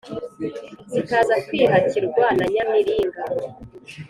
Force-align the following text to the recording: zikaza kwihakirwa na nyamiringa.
zikaza 0.91 1.35
kwihakirwa 1.45 2.23
na 2.37 2.45
nyamiringa. 2.53 3.23